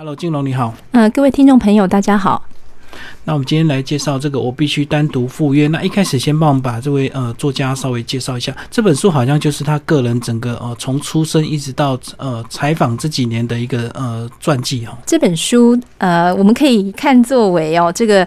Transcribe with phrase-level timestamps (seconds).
[0.00, 0.72] Hello，金龙你好。
[0.92, 2.42] 嗯，各位听众朋友，大家好。
[3.22, 5.68] 那我们今天来介绍这个，我必须单独赴约。
[5.68, 8.56] 那一开始先帮我们把这位呃作家稍微介绍一下。
[8.70, 14.96] 这本书好像就是他个人整个呃从出生一直到呃采访这几年的一个呃传记哦。
[15.04, 18.26] 这本书呃，我们可以看作为哦这个。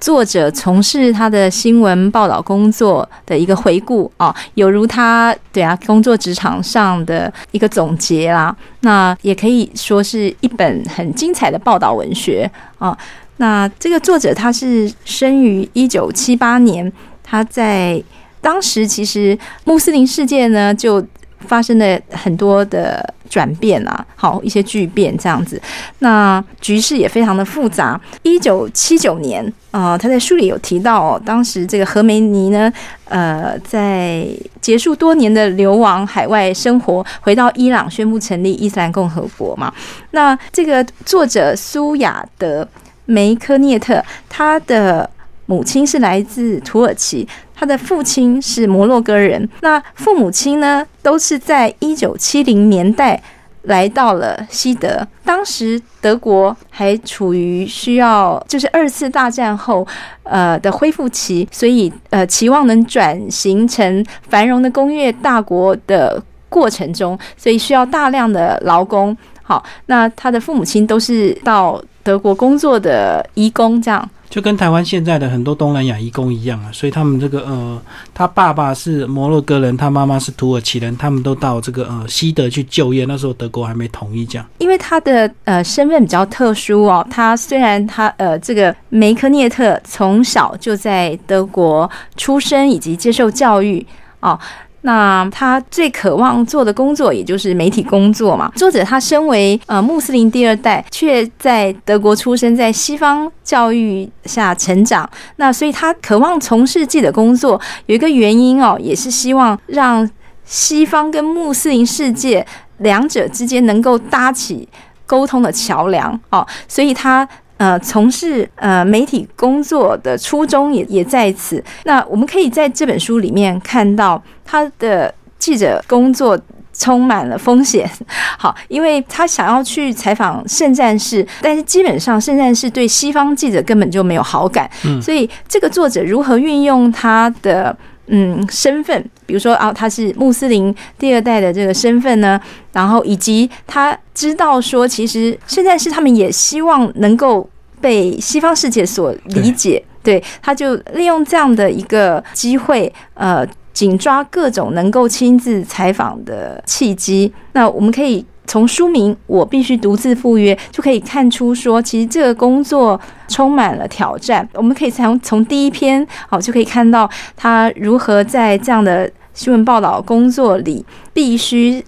[0.00, 8.54] 作者从事他的新闻报道工作的一个回顾啊，有如他对啊工作职场上的一个总结啦。
[8.80, 12.96] 那也可以说是一本很精彩的报道文学啊。
[13.38, 18.02] 那这个作者他是生于一九七八年，他在
[18.40, 21.04] 当时其实穆斯林世界呢就。
[21.46, 25.60] 发生了很多的转变啊，好一些巨变这样子，
[26.00, 28.00] 那局势也非常的复杂。
[28.22, 32.72] 一九七九年，呃，他在书里有提到，哦，当时这个何梅尼呢，
[33.08, 34.26] 呃，在
[34.60, 39.72] 结束多年的流亡海外生活，回到伊朗，宣布成立伊斯兰共和国嘛。
[40.12, 42.66] 那这个作者苏亚德
[43.06, 45.08] 梅科涅特，他的
[45.46, 47.26] 母亲是来自土耳其。
[47.56, 53.22] 他的父亲是摩洛哥人，那父母亲呢，都是在一九七零年代
[53.62, 55.06] 来到了西德。
[55.24, 59.86] 当时德国还处于需要，就是二次大战后
[60.24, 69.16] 呃的恢复期，所以呃期望能转型成繁荣的工业大国的过程中，所以需要大量的劳工。
[69.44, 74.10] 好，那他的父母亲都是到德国工作的移工，这样。
[74.28, 77.80] 就跟台湾现在的很多东南亚移工一样啊，所以他们这个呃，
[78.12, 83.04] 他爸爸是摩洛哥人，他妈妈是土耳其人，他们都到这个呃西德去就业。
[83.04, 84.44] 那时候德国还没统一，这样。
[84.58, 93.86] 因为他的呃身份比较特殊哦，他虽然他呃这个梅科涅特从小就在德国出生以及接受教育
[94.20, 94.38] 哦。
[94.86, 98.52] 那他最渴望做的工作，也就是媒体工作嘛。
[98.54, 105.08] 作者他身为呃穆斯林第二代，却在德国出生，在西方教育下成长。
[105.36, 110.08] 那所以他渴望从事自己的工作，有一个原因哦，也是希望让
[110.44, 112.46] 西方跟穆斯林世界
[112.78, 114.68] 两者之间能够搭起
[115.06, 116.46] 沟通的桥梁哦。
[116.68, 117.26] 所以他。
[117.56, 121.62] 呃，从事呃媒体工作的初衷也也在此。
[121.84, 126.38] 那我们可以在这本书里面看到他的记者工作
[126.72, 127.88] 充满了风险。
[128.36, 134.68] 好，因为他想要去采访圣战士，但是基本上圣战士对西方记者根本就没有好感。
[134.84, 137.76] 嗯，所以这个作者如何运用他的
[138.06, 142.40] 嗯身份，比如说啊，他是穆斯林第二代的这个身份呢？
[142.72, 147.48] 然后以及他知道说，其实现在是他们也希望能够。
[147.80, 157.30] 被西方世界所理解，对，他就利用这样的一个机会，呃，紧抓各种能够亲自采访的契机。
[157.52, 164.48] 那我们可以从书名《我必须独自赴约》就可以看出，说其实这个工作充满了挑战。
[164.54, 171.84] 我们可以从从第一篇好就可以看到他如何在这样的新闻报道工作里必须。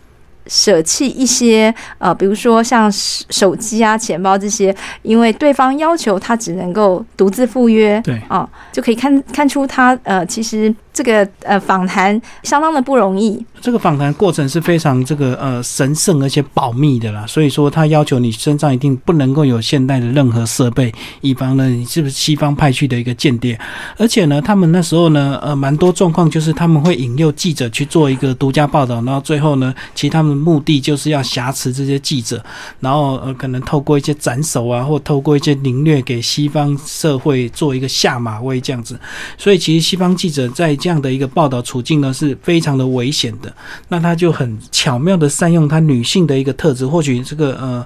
[0.49, 4.73] 舍弃一些呃，比如说像手机啊、钱包这些，
[5.03, 13.45] 因为对方要求他只能够独自赴约，对啊，就可以看看出他呃，其实这个呃访谈相当的不容易。
[13.61, 20.91] 这个访谈过程是非常这个呃神圣而且保密的啦，所以说他要求你身上一定不能够有现代的任何设备，
[21.21, 23.59] 以防呢你是不是西方派去的一个间谍。
[23.99, 30.47] 而且呢，他们那时候呢呃蛮多状况就是他们会引诱记者去做一个独家报道，然后最后呢，其实他们。
[30.47, 32.41] 目的就是要挟持这些记者，
[32.79, 38.97] 然后呃，可能透过一些斩首啊，或透过一些凌虐，给西方社会做一个下马威这样子。
[39.37, 43.53] 所以，其实西方记者在这样的一个报道处境呢，是非常的危险的。
[43.89, 47.85] 那他就很巧妙的善用他女性的一个特质，或许这个呃，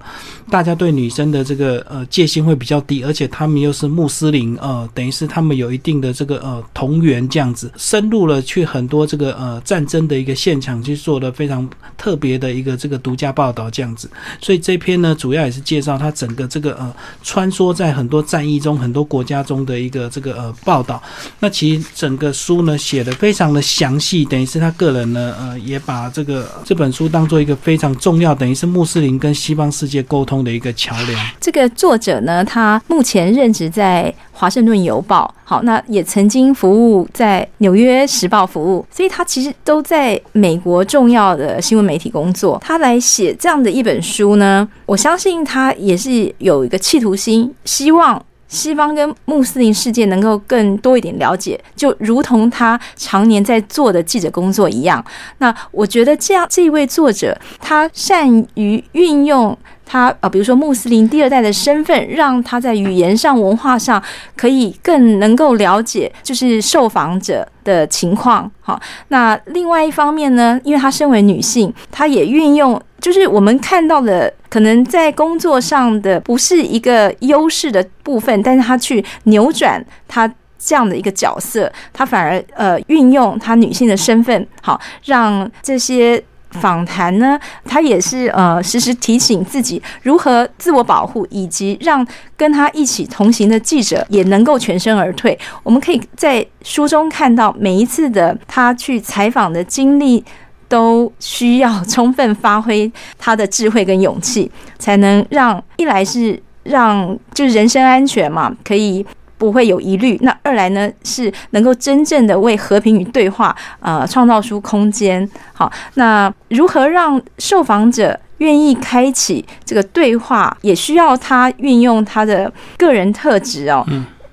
[0.50, 12.40] 大家对女生的这个呃戒心会比较低，而且他们又是穆斯林，呃，等于是他们有一定的这个呃同源这样子，深入了去很多这个呃战争的一个现场去做的非常特别。
[12.40, 16.90] 的一个这个独家报道这样子，所以这篇呢主要也是介绍他整个这个呃
[17.22, 21.02] 穿梭在很多战役中、很多国家中的一个这个呃报道。
[21.38, 31.26] 那其实整个书呢写的非常的详细，等于是他个人呢呃也把这个这本书当做一个非常重要，等于是穆斯林跟西方世界沟通的一个桥梁。
[31.40, 34.12] 这个作者呢，他目前任职在。
[34.32, 42.58] 华盛顿邮报，好，那也曾经服务在纽约时报服务，所以他其实都在美国重要的新闻媒体工作。
[42.64, 55.02] 他来写这样的一本书呢，我相信他也是有一个企图心，希望西方跟穆斯林世界能够更多一点了解，就如同他常年在做的记者工作一样。
[55.38, 59.56] 那我觉得这样这一位作者，他善于运用
[59.86, 64.02] 他呃，比如说穆斯林第二代的身份，让他在语言上、文化上
[64.36, 68.50] 可以更能够了解，就是受访者的情况。
[68.60, 72.80] 好，那另外一方面呢，因为她身为女性，她也运用。
[73.00, 92.06] 就是我们看到的，可能在工作上的不是一个优势的部分，但是他去扭转他这样的一个角色，他反而呃运用他女性的身份，好让这些访谈呢，他也是呃时时提醒自己如何自我保护，以及让
[92.36, 95.38] 跟他一起同行的记者也能够全身而退。
[95.62, 100.24] 我们可以在书中看到每一次的他去采访的经历。
[100.70, 109.04] 都需要充分发挥他的智慧跟勇气， 才能让一来是让就是人身安全嘛，可以
[109.36, 115.28] 不会有疑虑；那二来呢是能够真正的为和平与对话呃创造出空间。
[115.52, 123.84] 好，那如何让受访者愿意开启这个对话，也需要他运用他的个人特质哦，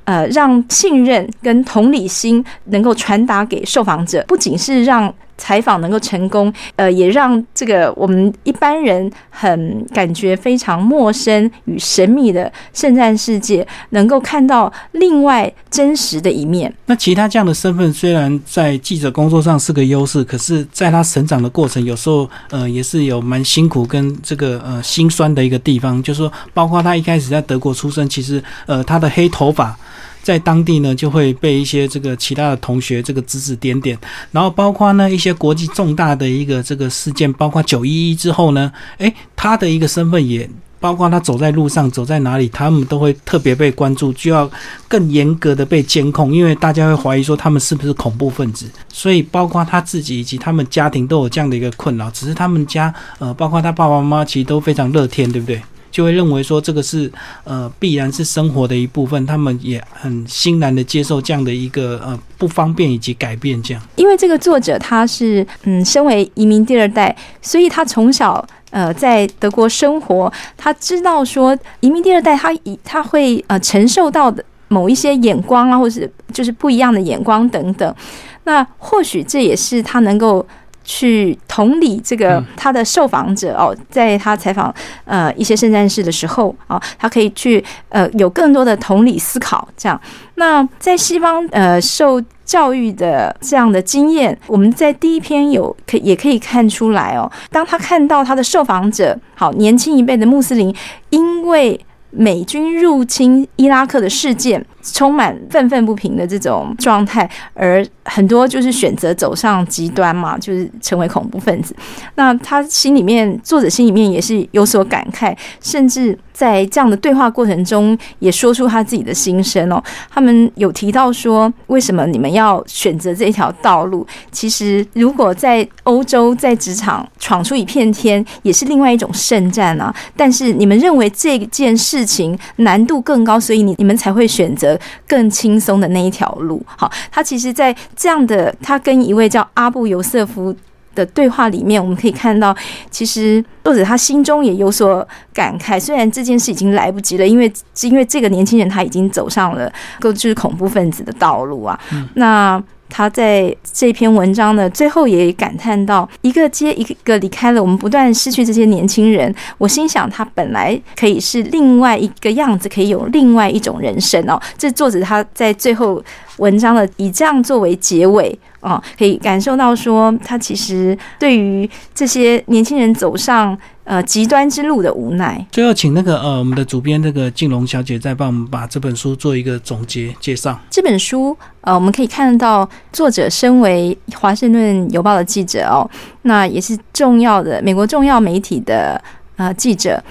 [0.04, 5.12] 呃，让信任跟同理心能够传达给受访者，不仅是让。
[5.38, 16.74] 采访能够成功，呃，也让这个我们一般人很感觉非常陌生与神秘的圣战世界，能够看到另外真实的一面。
[16.88, 26.02] 那其他这样的身份，虽然在记者工作上是个优势，可是在他成长的过程，有时候呃也是有蛮辛苦跟这个呃心酸的一个地方。
[26.02, 29.78] 就是说，包括他一开始在德国出生，其实呃他的黑头发。
[30.22, 33.98] 在当地呢，就会被一些这个其他的同学这个指指点点，
[34.32, 40.50] 然后包括呢一些国际重大的一个这个事件，包括九一一之后呢，诶，他的一个身份也
[40.80, 44.50] 包括他走在路上走在哪里，他们都会特别被关注，就要
[44.88, 55.62] 更严格的被监控，因为大家会怀疑说他们是不是恐怖分子，所以包括他自己以及他们家庭都有这样的一个困扰，只是他们家呃，包括他爸爸妈妈其实都非常乐天，对不对？
[55.98, 57.12] 就会认为说这个是
[57.44, 63.82] 呃必然是生活的一部分，他们也很欣然的接受这样的一个呃不方便以及改变这样。
[63.96, 77.96] 因为这个作者他是嗯身为移民第二代，所以他从小呃在德国生活，他知道说移民第二代他以他会呃承受到的某一些眼光啊，或是就是不一样的眼光等等。
[78.44, 80.46] 那或许这也是他能够。
[80.90, 84.74] 去同理这个他的受访者哦，在他采访
[85.04, 89.68] 呃一些圣战士的时候啊，他可以去呃有更多的同理思考。
[89.76, 90.02] 这样，
[90.36, 97.30] 那在西方呃受教育的这样的经验，我们在第一篇有可也可以看出来哦。
[97.52, 100.74] 当他看到他的受访者好年轻一辈的穆斯林，
[101.10, 101.78] 因为
[102.12, 104.66] 美军入侵伊拉克的事件。
[104.94, 111.76] 充满愤愤不平的这种状态，而很多就是选择走上极端嘛，就是成为恐怖分子。
[112.16, 119.84] 那他心里面，作者心里面也是有所感慨，甚至在这样的对话过程中，也说出他自己的心声哦。
[120.08, 124.06] 他们有提到说，为什么你们要选择这一条道路？
[124.32, 129.92] 其实，如果在欧洲在职场闯出一片天，也是另外一种胜战啊。
[130.16, 134.80] 但是你们认为这件事情难度更高，所以你你们才会选择。
[135.08, 140.54] 更轻松的那一条路，好，他其实，在这样的他跟一位叫阿布尤瑟夫
[140.98, 142.54] 的对话里面，我们可以看到，
[142.90, 145.80] 其实作者他心中也有所感慨。
[145.80, 147.52] 虽然这件事已经来不及了，因为
[147.84, 151.80] 因为这个年轻人他已经走上了就是恐怖分子的道路啊，
[152.16, 152.62] 那。
[152.90, 159.34] 他在这篇文章的最后也感叹到：一个接一个离开了，我们不断失去这些年轻人。
[159.58, 164.40] 我心想，他本来可以是另外一个样子，可以有另外一种人生哦。
[164.58, 166.04] 这作者他在最后
[166.38, 173.58] 文章的以这样作为结尾啊，可以感受到说，他其实对于这些年轻人走上。
[173.90, 175.48] 呃，极端之路的无奈。
[175.50, 180.60] 最后，请那个呃，我们的主编那个静龙小姐再帮我们把这本书做一个总结介绍。
[180.70, 185.90] 这本书呃，我们可以看到作者身为华盛顿邮报的记者哦，
[186.24, 189.02] 那也是重要的美国重要媒体的
[189.38, 190.04] 呃记者，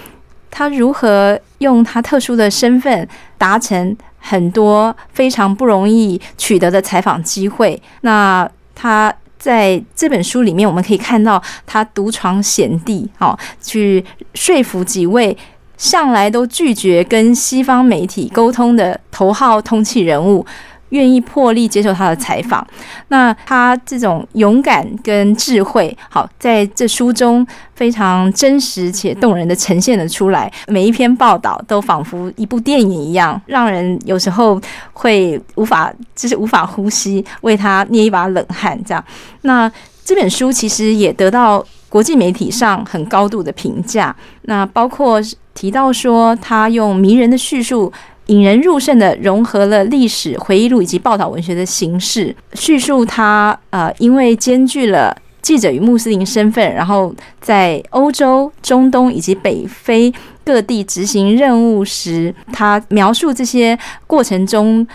[0.51, 3.07] 他如何用他特殊的身份
[3.37, 7.79] 达成很多非常不容易取得的采访机会。
[8.01, 9.15] 那他。
[9.47, 15.37] 在这本书里面，我们可以看到他独闯险地，哦，去说服几位
[15.77, 20.45] 向来都拒绝跟西方媒体沟通的头号通气人物，
[20.91, 22.67] 愿意破例接受他的采访。
[23.09, 30.53] 那他这种勇敢跟智慧，好在这书中非常真实且动人的呈现了出来。
[30.69, 34.61] 每一篇报道都仿佛一部电影一样，让人有时候
[34.93, 38.79] 会无法就是无法呼吸，为他捏一把冷汗。
[38.85, 39.05] 这样，
[39.43, 39.71] 那
[40.05, 44.15] 这本书其实也得到国际媒体上很高度的评价。
[44.43, 45.21] 那包括
[45.55, 47.93] 提到说，他用迷人的叙述。
[48.27, 60.13] 引人入胜的融合了历史回忆录以及报道文学的形式，叙述他呃，因为兼具了记者与穆斯林身份，然后在欧洲、中东以及北非
[60.45, 64.87] 各地执行任务时，他描述这些过程中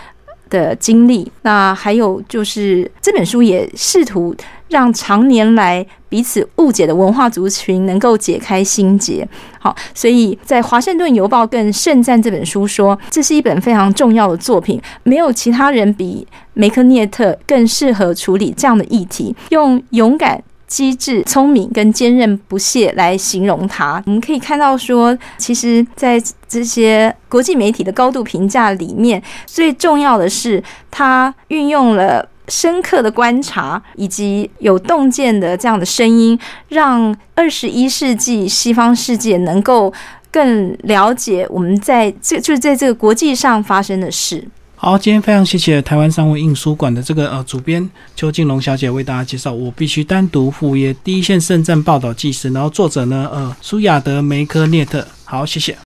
[0.50, 1.30] 的经历。
[1.42, 4.34] 那还有就是这本书也试图。
[4.68, 9.26] 让常年来彼此误解的文化族群能够解开心结。
[9.58, 14.80] 好，所以在《华盛顿邮报》更盛赞这本书，说这是一本非常重要的作品。
[15.04, 24.02] 没有其他人比梅克涅特更适合处理这样的议题，用勇敢、机智、聪明跟坚韧不懈来形容他。
[24.06, 32.28] 我们可以看到，说其实，在这些国际媒体的高度评价里面，最重要的是他运用了。
[32.52, 39.90] 深刻的观察以及有洞见的这样的声音，让二十一世纪西方世界能够
[40.30, 44.46] 更了解我们在这就是在这个国际上发生的事。
[44.76, 49.50] 好，今天非常谢谢台湾商务印书馆的这个呃主编邱静龙小姐为大家介绍。
[49.50, 55.06] 我必须单独赴约第一线圣战报道纪实，然后作者呢呃苏亚德梅科涅特。
[55.24, 55.74] 好，谢谢。